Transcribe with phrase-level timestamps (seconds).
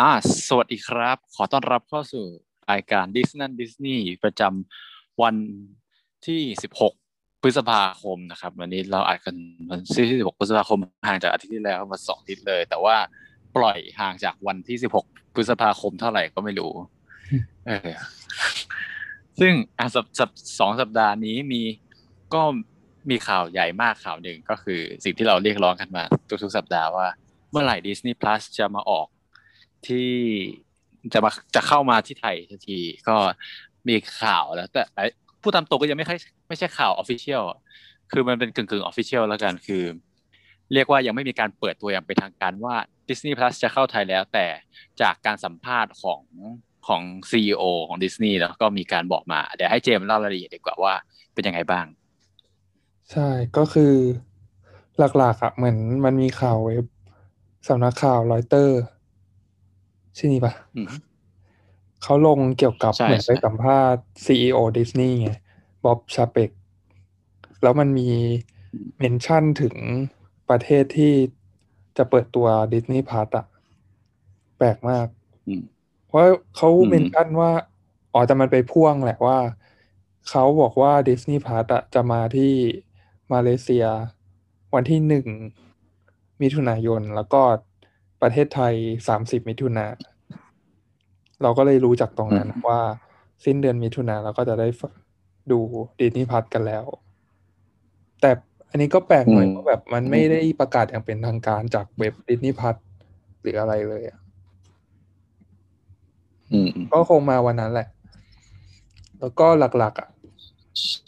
[0.00, 0.10] อ่า
[0.48, 2.24] สวัสดีครับ ขอต้อนรับเข้าสู่
[2.70, 5.36] รายการดิสนันดิสนีย์ประจำวัน
[6.26, 6.40] ที่
[6.92, 9.36] 16 พฤษภาคมนะครับ วันนี้เราอัดกัน
[9.70, 10.78] วันที่16พฤษภาคม
[11.08, 12.96] ห่างจากอาทิตย์ที่แล้วมาสองอาทิตย์เลย แต่ว่า
[13.56, 16.72] ปล่อยห่างจากวันที่ 16 พฤษภาคมเท่าไหร่ก็ไม่รู้
[17.66, 17.90] เออ
[19.40, 21.62] ซึ่งอะสัปสัปสองสัปดาห์นี้มี
[22.34, 22.42] ก็
[23.10, 26.02] มีข่าวใหญ่มากข่าวหนึ่งก็คือสิ่งที่เราเรียกร้องกันมา
[26.42, 27.06] ทุกๆสัปดาห์ว่า
[27.50, 29.06] เมื่อไหร่ Disney Plus จะมาออก
[29.88, 30.10] ที่
[31.12, 32.78] จะมาจะเข้ามาที่ไทยทันที
[33.08, 33.16] ก็
[33.88, 34.82] มีข่าวแล้ว แต่
[35.42, 36.18] พูดตามตรงก็ยังไม่ค่อย
[36.48, 37.42] ไม่ใช่ข่าว official
[38.12, 39.84] คือมันเป็นกึ่งกึ่ง official แล้วกันคือ
[40.72, 42.76] เรียกว่ายังไม่มีการเปิดตัวอย่างเป็นทางการว่า
[43.08, 44.46] Disney Plus จะเข้าไทยแล้ว แต่
[45.00, 46.22] จากการสัมภาษณ์ของ
[46.86, 50.94] ของ CEO ของดิสนีย์แล้วก็มีการบอกมา เดี๋ยวให้เจมส์เล่ารายละเอียดดีกว่าว่า
[51.34, 51.86] เป็นยังไงบ้าง
[53.12, 53.94] ใช่ก็คือ
[54.98, 56.84] หลักๆอะเหมือนมันมีข่าวเว็บ
[57.68, 58.80] สำนักข่าวรอยเตอร์
[60.18, 60.88] ชื่อนี้ปะอืม
[62.02, 65.30] เขาลงเกี่ยวกับใช่เหมือนไปใช่สัมภาษณ์ CEO Disney ไง
[65.84, 66.50] Bob Chapek
[67.62, 68.08] แล้วมันมี
[68.98, 69.74] mention ถึง
[70.48, 71.12] ประเทศที่
[71.96, 73.46] จะเปิดตัว Disney Plus อะ
[74.58, 75.06] แปลกมาก
[75.48, 75.62] อืม
[76.06, 76.22] เพราะ
[76.56, 77.50] เขาอืม mention ว่า
[78.12, 79.38] อ๋อแต่มันไปพ่วงแหละว่า
[80.28, 82.52] เขาบอกว่า Disney Plus จะมาที่
[83.32, 83.86] มาเลเซีย
[84.74, 85.26] วันที่หนึ่ง
[86.40, 87.42] มิถุนายนแล้วก็
[88.22, 88.74] ประเทศไทย
[89.08, 89.86] สามสิบมิถุนา
[91.42, 92.80] เราก็เลยรู้จากตรงนั้นว่า
[93.44, 94.68] สิ้นเดือนมิถุนาเราก็จะได้
[95.50, 95.58] ดู
[95.98, 96.84] Disney Plus กันแล้ว
[98.20, 98.30] แต่
[98.70, 102.76] อันนี้ก็แปลกหน่อยอืมเพราะแบบมันไม่ได้ประกาศอย่างเป็นทางการจากเว็บ Disney Plus
[103.40, 104.18] หรืออะไรเลยอะ
[106.52, 107.88] อืมก็คงมาวันนั้นแหละ
[109.20, 110.08] แล้วก็หลักๆอะ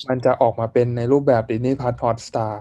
[0.09, 2.55] มันจะออกมาเป็นในรูปแบบ Disney Plus Hotstar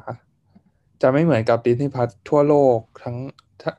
[1.02, 3.18] จะไม่เหมือนกับ Disney Plus ทั่วโลกทั้ง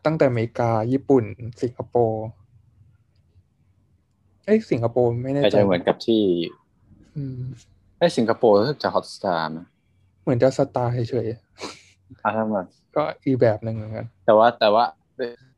[0.05, 1.25] ตั้งแต่อเมริกา ญี่ปุ่น
[1.63, 2.25] สิงคโปร์
[4.45, 6.23] เอ้ยสิงคโปร์ไม่แน่แต่ใจจะเหมือนกับที่
[7.17, 7.41] อืม
[7.99, 9.67] ไอ้สิงคโปร์รู้สึกจะฮอตสตาร์นะ
[10.23, 11.41] เหมือนจะสตาร์เฉยอะ
[12.23, 14.85] ทั้งหมดๆก็อีกแบบหนึ่งเหมือนกัน แต่ว่าแต่ว่า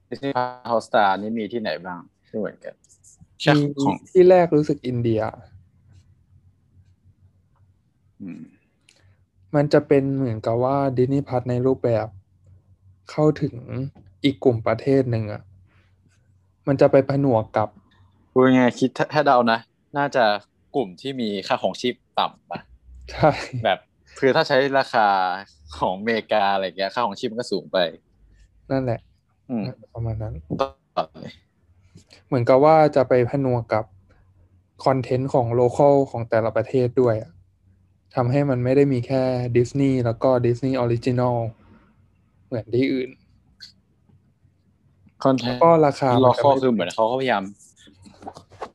[0.09, 0.35] ดิสนีย์
[0.71, 2.75] ฮอตสตาร์นี่มีที่ไหนบ้างที่เหมือนกัน
[3.41, 5.21] แค่มีของที่แรกรู้สึกอินเดีย
[8.21, 8.43] อืม
[9.55, 12.07] มันจะเป็นเหมือนกับว่าดิสนีย์พัทในรูปแบบ
[13.11, 13.55] เข้าถึง
[14.27, 15.43] อีกกลุ่มประเทศหนึ่งอะ
[16.69, 17.69] มันจะไปผนวกกับ
[18.33, 19.59] พูดง่ายๆคิดถ้าถ้าเดานะ
[19.99, 20.25] น่าจะ
[20.77, 22.61] กลุ่มที่มีค่าของชีพต่ำปะ
[23.13, 23.31] ใช่
[23.65, 23.79] แบบ
[24.19, 25.07] คือถ้าใช้ราคา
[25.79, 27.79] ของอเมริกาอะไรเงี้ยค่าครองชีพมันก็สูงไป
[28.71, 29.01] นั่นแหละ
[29.51, 30.35] อืมประมาณนั้น
[30.97, 31.33] ต่อเลย
[32.27, 33.85] เหมือนกับว่าจะไปผนวกกับ
[34.85, 37.31] content ของ local ของแต่ละประเทศด้วยอะ
[38.15, 39.23] ทำให้มันไม่ได้มีแค่
[39.57, 41.37] ดิสนีย์แล้วก็ Disney original
[42.47, 43.11] เหมือนที่อื่น
[45.25, 47.43] คอนเทนแล้วก็ราคามันจะคอลไม่คือเหมือนเขาพยายาม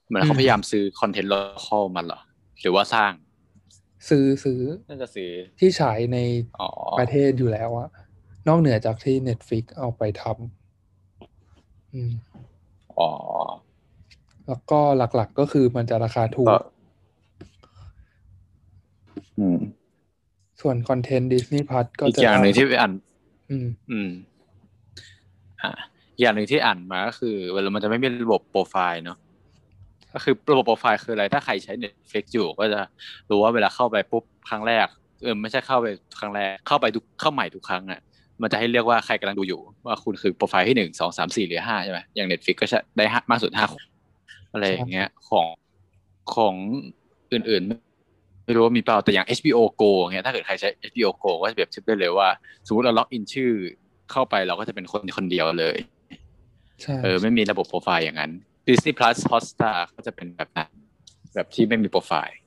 [0.08, 1.34] เหมือนเขาพยายามซื้อ content โล
[1.66, 2.20] คอลมันเหรอ
[2.62, 3.12] หรือว่าสร้าง
[4.10, 6.18] ซื้อซื้อน่าจะซื้อที่ฉายใน
[6.60, 6.70] อ๋อ
[7.00, 7.90] ประเทศอยู่แล้วอะ
[8.48, 12.12] นอกเหนือจากที่ Netflix เอาไปทำอืม
[13.00, 13.10] อ๋อ
[14.48, 16.62] แล้วก็หลักๆก็คือมันจะราคาถูก็ก
[19.40, 19.58] อืม
[20.62, 22.92] ส่วนคอนเทนต์ดิสนีย์พัทก็อีกจะอย่างหนึ่งที่อ่าน
[23.50, 24.10] อืม อืม
[25.62, 25.72] อ่า
[26.22, 29.18] อย่างหนึ่งที่อ่านมาก็คือเวลามันจะไม่มีระบบโปรไฟล์เนาะ
[30.14, 32.82] ก็คือระบบโปรไฟล์คืออะไรถ้าใครใช้ Netflix อยู่ก็จะ
[33.30, 34.88] รู้ว่าเวลาเข้าไปปุ๊บครั้งแรก
[35.24, 35.88] เออไม่ใช่เข้าไป
[36.20, 38.00] ครั้งแรกเข้าไปทุกเข้าใหม่ทุกครั้งอะ
[38.42, 43.84] มันจะให้เลือกว่าใครกำลังดูอยู่ ว่าคุณคือโปรไฟล์ที่หนึ่งสองสามสี่หรือห้าใช่ไหมอย่าง Netflix ก็จะได้ห้ามากสุดห้าคน
[44.54, 45.48] อะไรอย่างเงี้ยของ
[46.36, 46.56] ของ
[47.34, 52.28] อื่นๆ ไม่รู้ว่ามีเปล่าแต่อย่าง HBO Go เงี้ยถ้าเกิดใครใช้ HBO Go ก็จะเปรียบเทียบได้เลยว่า
[52.68, 53.52] สมมติเราล็อกอินชื่อ
[54.12, 55.78] เข้าไปเราก็จะเป็นคนคนเดียวเลย
[57.04, 58.32] เออไม่มีระบบโปรไฟล์อย่างนั้น
[58.68, 60.72] Disney Plus Hotstar ก็จะเป็นแบบนั้น
[61.34, 62.38] แบบที่ไม่มีโปรไฟล์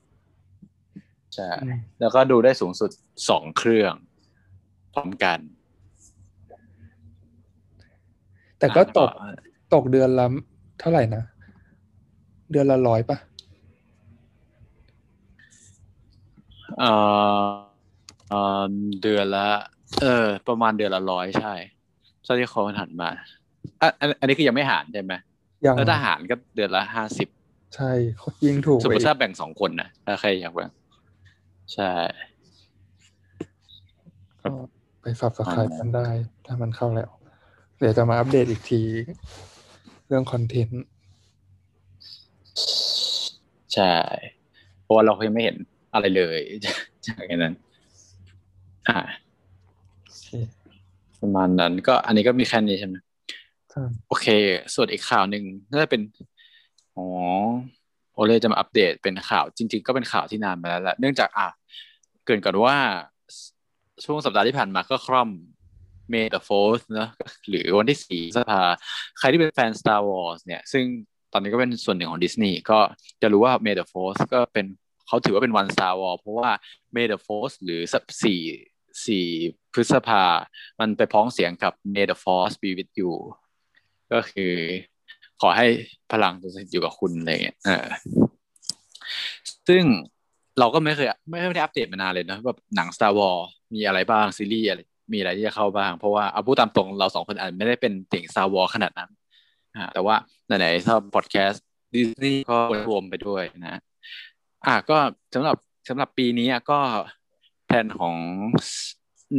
[1.34, 2.90] ใช่อืมแล้วก็ดูได้สูงสุด
[3.28, 3.94] สองเครื่อง
[4.94, 5.38] พร้อมกัน
[8.58, 9.34] แต่ก็ตกอ่า
[9.74, 10.26] ตกเดือนละ
[10.80, 11.22] เท่าไหร่นะ
[12.52, 13.16] เดือนละร้อยปะ
[16.78, 16.90] เอ่
[17.42, 17.46] อ
[18.28, 18.64] เอ่อ
[19.02, 19.48] เดือนละ
[20.00, 21.54] เออ ประมาณเดือนละร้อยใช่
[22.22, 23.10] เท่าที่เขาหันมา
[23.80, 25.14] อะอันอันนี้คือยังไม่หารใช่ไหม
[25.66, 27.28] ยังแล้วถ้าหารก็เดือนละห้าสิบ
[27.74, 27.90] ใช่
[28.44, 30.70] ยิ่งถูกไปอีกสมมติอีกถ้าแบ่งสองคนนะถ้าใครอยากแบ่ง
[31.72, 31.84] ใช่
[34.42, 34.48] ก็
[35.00, 36.06] ไป subscribe กันได้
[36.46, 37.10] ถ้ามันเข้าแล้ว
[37.78, 38.80] เดี๋ยวจะมาอัปเดตอีกที
[40.06, 40.84] เรื่อง content
[43.74, 43.94] ใช่
[44.82, 45.56] เพราะว่าเรายังไม่เห็น
[45.92, 46.40] อะไรเลย
[47.06, 47.54] จากอันนั้น
[48.88, 48.98] อ่า
[50.04, 50.28] โอเค
[51.20, 52.96] ประมาณนั้น ก็อันนี้ก็มีแค่นี้ใช่ไหม
[54.08, 54.26] โอเค
[54.74, 56.00] ส่วนอีกข่าวหนึ่งน่าจะเป็น
[56.96, 57.06] อ๋อ
[58.14, 61.48] โอเลจะมาอัปเดตเป็นข่าวจริง ๆ ก็เป็นข่าวที่นานมาแล้วแหละเนื่องจากอะ
[62.24, 62.76] เกินก่อนว่า
[64.04, 65.30] ช่วงสัปดาห์ที่ผ่านมาก็คร่อม
[66.12, 67.08] May the Fourth นะ
[67.48, 68.62] หรือวันที่สี่สภา
[69.18, 70.84] ใครที่เป็นแฟน Star Wars เนี่ย ซึ่ง
[71.32, 72.78] ตอนนี้ก็เป็นส่วนหนึ่งของดิสนีย์ก็
[73.22, 74.66] จะรู้ว่า May the Fourth ก็เป็น
[75.06, 76.50] เขาถือว่าเป็นวัน Star Wars เพราะว่า
[76.94, 77.80] May the Fourth หรือ
[78.22, 78.40] สี่
[79.06, 79.26] สี่
[79.72, 80.24] พฤษภา
[80.80, 83.12] มันไปพ้องเสียงกับ May the Force be with you
[84.12, 84.52] ก็คือ
[85.40, 85.66] ขอให้
[86.12, 87.86] พลังจงสถิตอยู่กับคุณอะไรเงี้ยเออ
[89.68, 89.82] ซึ่ง
[90.58, 93.42] เราก็ไม่เคยไม่ได้อัปเดตมานานเลยนะแบบหนัง Star Wars
[93.74, 94.80] มีอะไรบ้างซีรีส์อะไร
[95.12, 99.10] มีอะไรที่จะเข้าบ้าง เพราะว่าเอาพูดตามตรงเราสองคนอาจไม่ได้เป็นติ่ง Star Wars ขนาดนั้น
[99.76, 100.16] อ่าแต่ว่า
[100.46, 101.64] ไหนๆถ้าพอดแคสต์
[101.94, 102.58] ดิสนีย์ก็
[102.88, 103.80] รวมไปด้วยนะ
[104.66, 104.96] อ่าก็
[105.34, 105.56] สำหรับ
[105.88, 106.78] สำหรับปีนี้ก็
[107.66, 108.14] แผนของ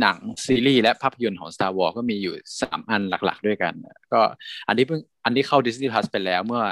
[0.02, 3.74] หนังซีรีส์และภาพยนตร์ของ Star Wars ก็มีอยู่สามอันหลักๆด้วยกัน
[4.14, 4.22] ก็
[4.68, 6.64] อันที่เพิ่งอันที่เข้า Disney Plus ไปแล้วเมื่อ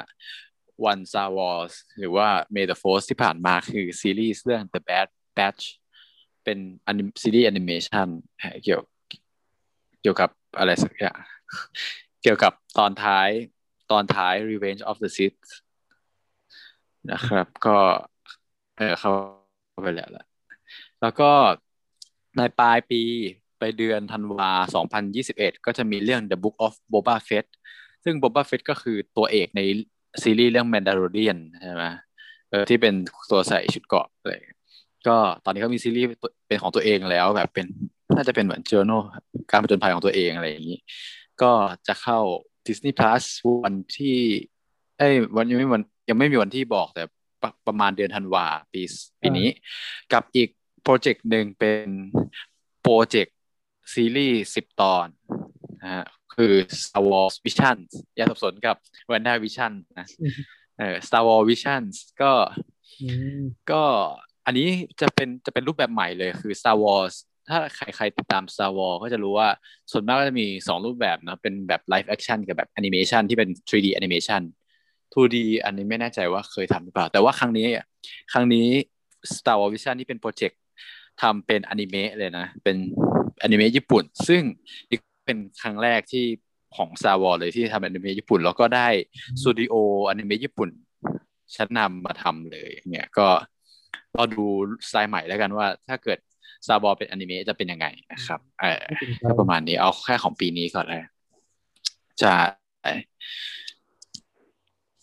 [0.86, 5.64] วัน Star Wars หรือว่า May the Fourth ที่ผ่านมาคือซีรีส์เรื่อง The Bad Batch
[6.44, 8.08] เป็นอนิซีรีส์แอนิเมชัน
[8.64, 8.82] เกี่ยว
[10.02, 11.20] เกี่ยวกับอะไรสักอย่าง
[12.22, 13.30] เกี่ยวกับตอนท้าย
[13.92, 15.44] ตอนท้าย Revenge of the Sith
[17.12, 17.78] นะครับ ก็
[18.78, 19.12] เออเข้า
[19.84, 20.26] ไปแล้วแหละ
[21.02, 21.32] แล้วก็
[22.38, 23.02] ในปลายปี
[23.60, 24.52] ไปเดือนธันวา
[25.10, 27.46] 2021 ก็จะมีเรื่อง The Book of Boba Fett
[28.04, 29.62] ซึ่ง Boba Fett ก็คือตัวเอกใน
[30.24, 31.84] ซีรีส์เรื่อง Mandalorian ใช่ไหม
[32.50, 32.94] เออที่เป็น
[33.32, 34.40] ตัวใส่ชุดเกาะเลย
[35.08, 36.08] ก็ตอนนี้เขามีซีรีส์
[36.48, 37.66] เป็นของตัวเองแล้วแบบเป็น
[38.16, 39.02] น่าจะเป็นเหมือน journal
[39.52, 40.80] การผจญภัยของตัวเองอะไรอย่างนี้
[41.42, 41.52] ก็
[41.88, 42.20] จะเข้า
[42.68, 43.24] Disney Plus
[43.64, 44.18] วันที่
[44.98, 47.04] เอ้ยวันยังไม่วันยังไม่มีวันที่บอกแต่
[47.68, 48.82] ประมาณเดือนธันวาปี
[49.22, 49.48] ปีนี้
[50.14, 50.50] กับอีก
[50.84, 51.88] โปรเจกต์หนึ่งเป็น
[52.82, 53.36] โปรเจกต์
[53.94, 55.08] ซีรีส์สิบตอน
[55.82, 56.54] นะฮะคือ
[56.84, 58.76] Star Wars Visions อย่าสับสนกับ
[59.12, 60.08] Wanda Vision นะ
[60.78, 62.32] เออ Star Wars Visions ก็
[63.72, 63.84] ก็
[64.46, 64.68] อันนี้
[65.02, 67.16] จะเป็นจะเป็นรูปแบบใหม่เลยคือ Star Wars
[67.50, 69.50] ถ้าใครใครติดตาม Star Wars ก็จะรู้ว่า
[69.92, 74.42] ส่วนมากก็จะมีสองรูปแบบนะเป็นแบบ live action กับแบบ animation ที่เป็น 3D animation
[75.14, 77.68] 2D อันนี้ไม่แน่ใจว่าเคยทำหรือเปล่า แต่ว่าครั้งนี้
[78.32, 78.68] ครั้งนี้
[79.36, 80.60] Star Wars Vision ที่เป็นโปรเจกต์
[81.22, 82.78] ทำเป็นอนิเมะเลยนะ เป็น
[83.44, 84.42] อนิเมะญี่ปุ่น ซึ่ง
[85.26, 86.26] เป็นครั้งแรกที่
[86.76, 88.88] ของ Star Wars เลยที่ทำอนิเมะญี่ปุ่น แล้วก็ได้
[89.42, 89.74] สตูดิโอ
[90.10, 90.70] อนิเมะญี่ปุ่น
[91.56, 93.28] ชั้นนำมาทำเลยเนี่ยก็
[94.16, 94.46] เราดู
[94.88, 96.20] สไตล์ใหม่แล้วกันว่า ถ้าเกิด
[96.68, 98.82] ซาบอเป็นอนิเมะจะเป็นยังไงนะครับเออ
[99.24, 101.04] ก็ประมาณนี้เอาแค่ของปีนี้ก่อนเลย
[102.22, 102.34] จะ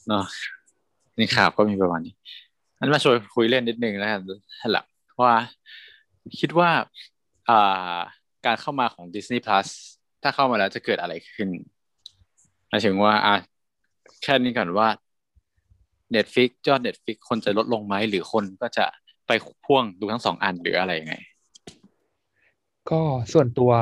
[0.09, 0.25] เนาะ
[1.19, 2.15] นี่ข่าวก็มีประมาณนี้
[2.79, 4.21] อันมาชวนคุยเล่นนิดนึงนะครับ
[4.73, 4.85] หลัก
[5.23, 5.35] ว่า
[6.41, 6.71] คิดว่า
[7.49, 7.99] อ่า
[8.47, 9.69] การเข้ามาของ Disney Plus
[10.23, 11.49] ถ้าเข้ามาแล้วจะเกิดอะไรขึ้น
[12.69, 13.35] หมายถึงว่าอ่า
[14.23, 14.89] แค่นี้ก่อนว่า
[16.15, 18.87] Netflix ยอด Netflix คนจะลดลงไหม หรือคนก็จะ
[19.27, 19.31] ไป
[19.65, 21.15] พ่วงดูทั้งสองอันหรืออะไรยังไง
[22.91, 23.01] ก็
[23.33, 23.73] ส่วนตัว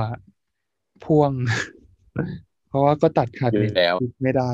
[1.04, 1.32] พ่วง
[2.68, 4.52] เพราะว่าก็ตัดขาดแล้วไม่ได้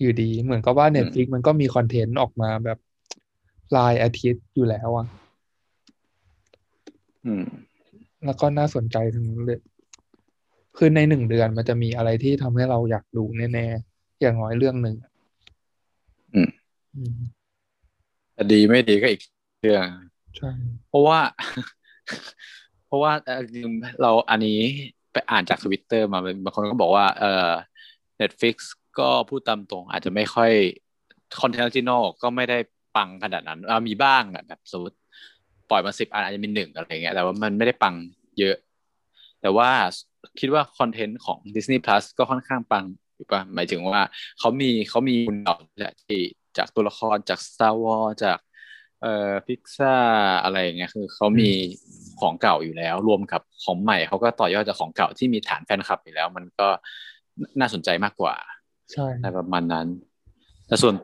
[0.00, 2.78] อยู่ดี เหมือนกับว่า Netflix มันก็มีคอนเทนต์ออกมาแบบ
[3.76, 5.23] รายอาทิตย์อยู่แล้วอะอืม
[8.24, 9.60] แล้วก็น่าสนใจทั้งเลย
[10.76, 13.24] คือในหนึ่งเดือนมันจะมีอะไรที่ทำให้เราอยากดู
[13.54, 14.96] แน่ๆ อย่างน้อยเรื่องหนึ่ง
[16.34, 16.48] อืม
[18.34, 19.22] แต่ดีไม่ดีก็อีก
[19.62, 19.86] เรื่อง
[20.36, 20.50] ใช่
[20.88, 21.18] เพราะว่า
[22.86, 23.12] เพราะว่า
[24.02, 24.60] เราอันนี้
[25.12, 27.50] ไปอ่านจากทวิตเตอร์มาบางคนก็บอกว่า เออ
[28.20, 28.56] Netflix
[28.98, 30.52] ก็พูดตามตรง อาจจะไม่ค่อย
[31.40, 32.58] content original ก็ไม่ได้
[32.96, 34.98] ปังขนาดนั้นมีบ้างแบบสมมติป
[35.74, 37.94] ล่อยมาสิบอันอาจจะมีหนึ่งอะไรเงี้ยแต่ว่ามันไม่ได้ปัง
[38.38, 38.56] เยอะ
[39.42, 39.70] แต่ว่า
[40.40, 44.02] คิดว่า content ของ Disney Plus ก็ค่อนข้างปังอยู่ปะหมายถึงว่า
[44.38, 45.56] เขามีเขามีทุนเก่า
[46.02, 46.22] ที่
[46.58, 48.38] จากตัวละครจาก Star Wars จาก
[49.02, 49.96] เอ่อพิกซ่า
[50.42, 51.50] อะไรเงี้ยคือเขามี
[52.20, 56.68] ของเก่าอยู่แล้ว รวมกับของใหม่เขาก็ต่อยอดจากของเก่าที่มีฐานแฟนคลับอยู่แล้ว มันก็
[57.60, 58.34] น่าสนใจมากกว่า
[58.92, 59.86] ใช่ในประมาณนั้น
[60.66, 60.94] แต่ส่วน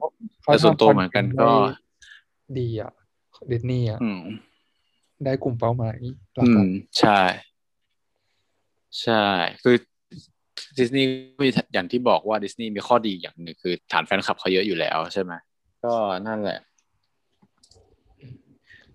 [0.45, 1.51] แต่ส่วนตัวเหมือนกันก็
[2.59, 2.93] ดีอะ
[3.53, 4.01] ดิสนีย์อะ
[5.25, 5.97] ได้กลุ่มเป้าหมาย
[6.39, 7.21] อืมใช่
[9.03, 9.25] ใช่
[9.63, 9.77] คือ
[10.79, 11.09] ดิสนีย์
[11.73, 15.33] อย่างที่บอกว่าดิสนีย์มีข้อดีอย่างหนึ่งคือฐานแฟนคลับเขาเยอะอยู่แล้วใช่ไหม
[15.85, 15.95] ก็
[16.27, 16.59] นั่นแหละ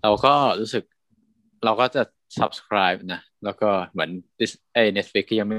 [0.02, 0.84] เราก็รู้สึก
[1.64, 2.02] เราก็จะ
[2.38, 4.10] subscribe นะ แล้วก็เหมือน
[4.74, 5.58] ไอ้ Netflix ยังไม่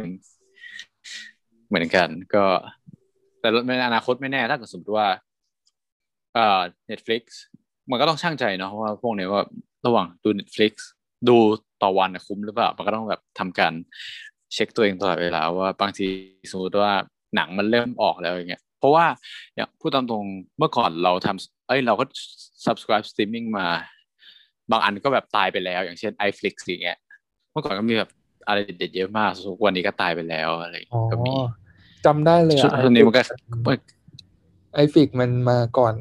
[1.67, 2.45] เหมือนกัน ก็
[3.39, 5.07] แต่ในอนาคตไม่แน่ถ้าสมมติว่า
[6.33, 7.23] เอ่า Netflix
[7.89, 9.41] มันก็ต้องช่างใจเนาะว่าพวกนี้ว่า
[9.85, 10.73] ระหว่างดู Netflix
[11.29, 11.37] ดู
[11.83, 13.73] ต่อวันคุ้มหรือเปล่า มันก็ต้องแบบทำการ
[14.53, 16.07] เช็คตัวเองตลอดเวลาว่าบางที
[16.51, 16.91] สมมติว่า
[17.35, 19.05] หนังมันเริ่มออกแล้วอย่างเงี้ยเพราะว่า
[19.55, 20.23] อย่างพูดตามตรง
[20.57, 22.05] เมื่อก่อนเราทำเอ้ยเราก็
[22.65, 23.67] subscribe streaming มา
[24.71, 26.97] บางอันก็แบบตายไปแล้ว อย่างเช่น iFlix อย่างเงี้ย
[27.51, 28.09] เมื่อก่อนก็มีแบบ
[28.47, 31.33] อะไรเด็ดๆเยอะมากทุกวันนี้ก็ตายไปแล้วอะไรอย่างอ๋อเงี้ยก็มี
[32.05, 33.21] จำได้เลยชุดอะอันนี้มันก็
[34.73, 35.93] ไอฟิกมันมาก่อน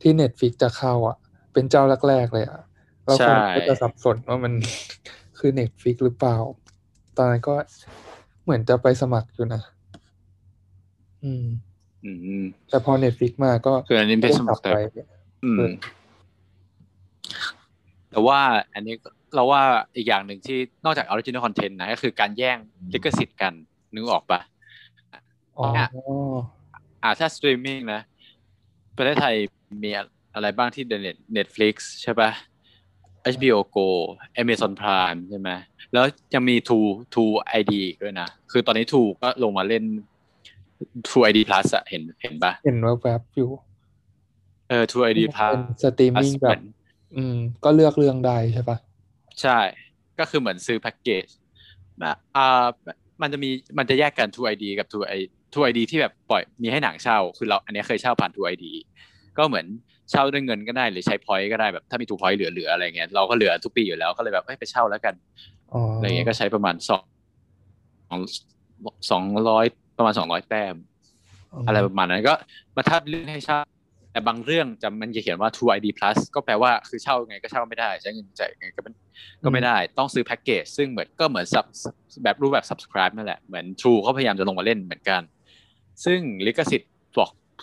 [0.00, 1.16] ที่ Netflix จะเข้าอะ
[1.52, 2.60] เป็นเจ้าแรกๆเลยอะ
[3.06, 4.52] เราคนก็จะสับสนว่ามัน
[5.38, 6.36] คือ Netflix หรือเปล่า
[7.16, 7.54] ตอนนั้นก็
[8.44, 9.62] เหมือนจะไปสมัครอยู่นะ
[11.24, 11.44] อืม
[12.04, 12.10] อื
[12.42, 14.78] ม แต่พอ Netflix มาก็คืออันนี้เป็นสมัครก็กลับไป
[15.44, 15.72] อืมเออ
[18.10, 18.40] แต่ว่า
[18.74, 18.94] อันนี้
[19.34, 19.62] เราว่า
[19.96, 22.58] อีกอย่างหนึ่งที่นอกจาก original content นะก็คือการแย่ง
[22.92, 23.52] ลิขสิทธิ์กัน
[23.94, 24.40] นึกออกปะ
[25.58, 25.66] อ๋อ
[27.02, 28.00] อ่าถ้าสตรีมมิ่งนะ
[28.96, 29.34] ประเทศไทย
[29.84, 29.90] มี
[30.34, 32.30] อะไรบ้างที่เน็ต Netflix ใช่ปะ
[33.34, 33.88] HBO Go
[34.42, 35.50] Amazon Prime ใช่ไหม
[35.92, 39.84] แล้วยังมี True True ID อีกด้วยนะ คือตอนนี้ True ก็ลงมาเล่น
[41.08, 43.50] True ID Plus อะเห็นเห็นปะเห็นว่าแวบๆอยู่
[44.68, 46.62] เออ True ID Plus เป็นสตรีมมิ่งเหมือน
[47.16, 48.76] อืม ก็เลือกเรื่องได้ใช่ปะ
[49.42, 49.58] ใช่
[50.18, 51.26] ก็คือเหมือนซื้อแพ็กเกจ
[52.02, 52.66] นะอ่า
[53.22, 55.22] มันจะมีมันจะแยกกัน True ID กับ True ID
[55.52, 58.66] True ID ที่แบบปล่อยมีให้หนังเช่า คือเราอันนี้เคยเช่าผ่าน True ID
[59.38, 59.66] ก็เหมือน
[60.10, 65.14] เช่าด้วยเงินก็ได้หรือใช้ point ก็ได้แบบถ้ามี True Point เหลือๆอะไรเงี้ยเราก็เหลือทุกปีอยู่แล้วก็เลยแบบเอ้ยไปเช่าแล้วกัน
[65.72, 67.02] อ๋ออะอะไรเงี้ยก็ใช้ประมาณสอง
[69.10, 69.64] สองร้อย
[69.98, 70.74] ประมาณสองร้อยแต้ม
[71.66, 72.34] อะไรประมาณนั้นก็
[72.76, 73.58] มาทับเรื่องให้เช่า
[74.12, 78.94] แต่บางเรื่องจะมันจะเขียนว่า True ID Plus ก็แปลว่าคือเช่าไงก็เช่าไม่ได้ ใช้เงินจ่ายไงก็เป็น
[79.44, 81.66] ก็ไม่ได้ต้องซื้อแพ็กเกจซึ่งเหมือนก็เหมือน sub
[82.24, 85.22] แบบรูปแบบ subscribe นั่นแหละเหมือน True เขาพยายามจะลงมาเล่นเหมือนกัน
[86.04, 86.91] ซึ่งลิขสิทธิ์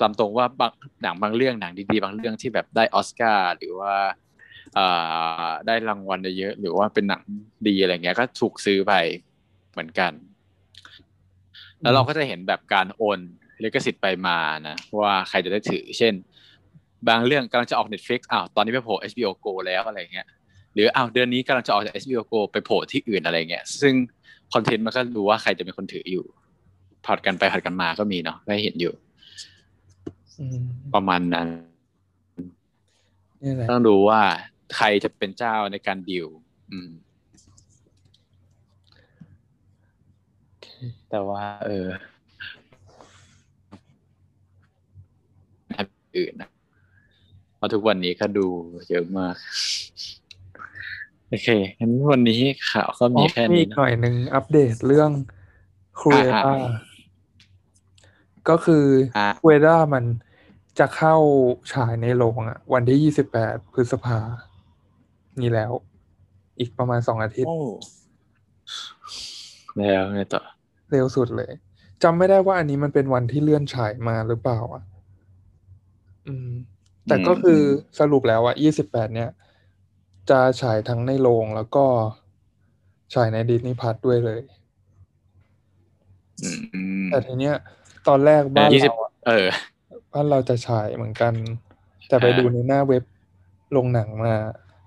[0.01, 3.93] บอกตรงว่าบางหนังบางเรื่องหนังดีๆ บางเรื่องที่แบบได้ออสการ์หรือว่า
[5.67, 7.21] ได้รางวัลเยอะๆหรือว่าเป็นหนัง
[7.67, 8.93] ดีอะไรเงี้ยก็ถูกซื้อไป
[9.71, 10.11] เหมือนกัน
[11.81, 13.19] แล้วเราก็จะเห็นแบบการโอน
[13.63, 14.37] ลิขสิทธิ์ไปมา
[14.67, 16.13] นะว่าใครจะได้ถือ เช่น
[17.07, 20.27] บางเรื่องกำลังจะออก Netflix อ้าวตอนนี้ไปโผล่ HBO Go แล้วอะไรเงี้ย
[20.73, 23.93] หรืออ้าวเดือนนี้กำลังจะออกจาก HBO Go ไปโผล่ที่อื่นอะไรเงี้ยซึ่ง
[24.53, 26.25] คอนเทนต์มันก็รู้ว่าใครจะเป็นคนถืออยู่
[27.05, 28.93] ผัดกันไปผัดกันมาก็มีเนาะได้เห็นอยู่
[30.93, 31.47] ประมาณนั้น
[33.43, 34.21] นี่แหละต้องดูว่า
[34.75, 36.27] ใครจะเป็นเจ้าในการดิว
[36.71, 36.89] อืม
[41.09, 41.87] แต่ว่า เออ
[46.17, 46.49] อื่นนะ
[47.55, 48.47] เพราะทุกวันนี้ก็ดู
[48.89, 49.35] เยอะมาก
[51.29, 52.41] โอเคงั้นวันนี้
[52.71, 55.11] ข่าวก็มีแค่มีนี้อีกหน่นะอยหนึ่งอัปเดตเรื่อง
[55.99, 56.55] ครูเออ่าล่า
[58.49, 58.85] ก็คือ
[59.17, 60.03] อ่าครูเอล่ามัน
[60.79, 61.15] จะเข้า
[61.73, 64.19] ฉายในโรงอะวันที่ยี่สิบแปดพฤษภา
[65.41, 65.71] นี่แล้ว
[66.59, 67.59] อีกประมาณสองอาทิตย์โอ้
[69.77, 70.41] แล้วไงต่อ
[70.89, 71.51] เร็วสุดเลย
[72.03, 74.83] จำไม่ได้ว่าอันนี้มันเป็นวันที่เลื่อนฉายมาหรือเปล่าอะ
[76.27, 76.49] อืม
[77.07, 77.61] แต่ก็คือ
[77.99, 79.29] สรุปแล้วอะยี่สิบแปดเนี่ย
[80.29, 81.85] จะฉายทั้งในโรงแล้วก็
[83.13, 84.41] ฉายในดิสนีย์พัทด้วยเลย
[86.43, 86.49] อื
[87.01, 87.55] มแต่ทีเนี้ย
[88.07, 89.47] ตอนแรกบ้านยี่สิบเราอะเออ
[90.13, 91.33] บ้านเราจะฉายเหมือนกัน
[92.07, 93.03] แต่ไปอ่าดูในหน้าเว็บ
[93.71, 94.35] โรงหนังมา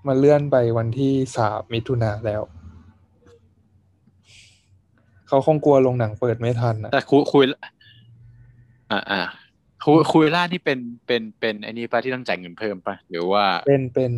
[0.07, 2.41] มาเลื่อนไปวันที่สามมิถุนาแล้ว
[5.27, 7.43] เขาคงกลัวโรงหนังเปิดไม่ทันอะแต่คุยคุย
[8.91, 9.21] อ่าอ่า
[9.83, 14.13] คุยคุยล่านี่เป็นเป็นเป็นไอ้นี่ป่ะที่ต้องจ่ายเงินเพิ่มป่ะหรือว่าเป็นเป็น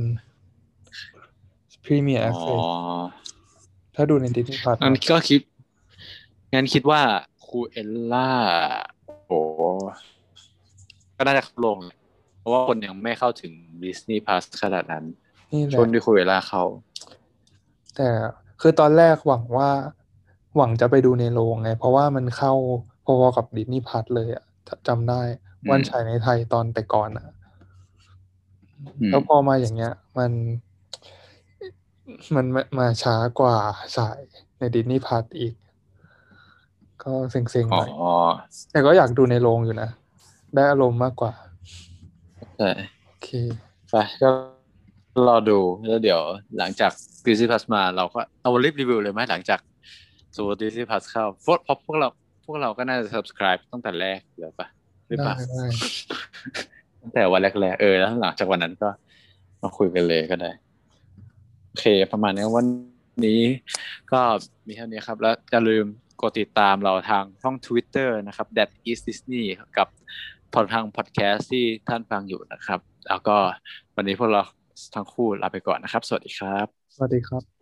[1.84, 2.62] พรีเมียร์แอคอ๋เซอส
[3.96, 5.42] ถ้าดูในดิสนีย์พัทงั้นก็คิด
[6.54, 7.02] งั้นคิดว่า
[7.48, 8.30] ครูเอลล่า
[9.28, 9.40] โอ้
[11.18, 11.80] ก็น่าจะเข้าลง
[12.40, 13.54] เพราะว่าคนยังไม่เข้าถึง
[13.84, 15.06] ดิสนีย์พ s สขนาดนั้น
[15.52, 16.64] นี่แหช่วงละที่ครูเอลล่าเข้า
[17.96, 18.10] แต่
[18.62, 19.70] คือตอนแรกหวังว่า
[20.56, 22.54] หวังจะไปดูในโรงไง เพราะว่ามันเข้า
[23.06, 24.46] พอๆกับดิสนีย์พัทเลยอะ
[24.88, 25.22] จำได้
[25.64, 27.28] อืมวันฉายในไทยตอนแต่ก่อนอะ
[29.00, 30.32] อืมแล้วพอมาอย่างเงี้ย มัน
[32.36, 33.58] มันมามาช้ากว่า
[33.98, 34.20] ฉาย
[34.60, 35.54] ในดิสนีย์พัทอีก
[37.04, 37.92] ก็เซ็งๆหอ๋อน่อย
[38.72, 39.90] แต่ก็อยากดูในโรงอยู่นะ
[40.56, 41.32] ได้อารมณ์มากกว่า
[42.58, 42.70] ใช่
[43.06, 43.30] โอเค
[43.90, 44.30] ไปก็
[45.28, 46.22] รอดูแล้วเดี๋ยว
[46.58, 46.92] หลังจาก
[47.26, 49.60] Disney Plus มาเราก็เอารีบรีวิวเลยไหมหลังจาก
[50.38, 52.08] ตัว Disney Plus เข้าเพราะเพราะพวกเรา
[52.46, 54.68] พวกเราก็น่าจะ subscribe ตั้งแต่แรกเดี๋ยวปะ
[55.08, 55.66] หรือเปได้ล่าได้
[57.02, 58.90] ตั้งแต่วันแรกๆเออแล้วหลังจากวันนั้นก็
[59.62, 60.52] มาคุยกันเลยก็ได้
[61.68, 62.66] โอเค ประมาณนี้วัน
[63.26, 63.42] นี้
[64.12, 64.22] ก็
[64.68, 65.86] มีเท่านี้ครับ แล้วอย่าลืม
[66.22, 69.46] กดติดตามเราทางช่อง Twitter นะครับ That is Disney
[69.78, 69.88] กับ
[70.56, 73.38] พอทางพอดแคสต์ที่ท่านฟังอยู่นะครับ แล้วก็
[73.96, 74.42] วันนี้พวกเรา
[74.96, 77.55] ทั้งคู่ลาไปก่อนนะครับ สวัสดีครับ สวัสดีครับ